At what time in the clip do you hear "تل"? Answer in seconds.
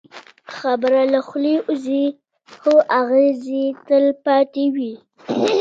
3.87-4.05